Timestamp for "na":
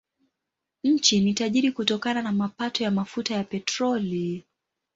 2.21-2.31